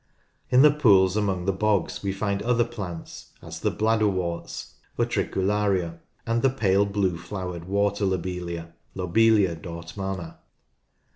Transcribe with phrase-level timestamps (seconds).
[0.49, 6.41] In the pools among the bogs we find other plants as the bladderworts (Utricularia) and
[6.41, 10.37] the pale blue flowered water lobelia (Lobelia dortmannd).